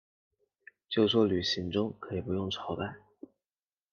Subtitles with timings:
[0.89, 2.95] 就说旅行中可以不用朝拜